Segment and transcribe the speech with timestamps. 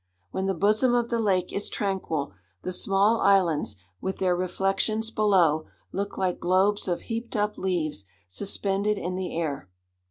[0.31, 5.67] When the bosom of the lake is tranquil, the small islands, with their reflections below,
[5.91, 9.69] look like globes of heaped up leaves suspended in the air.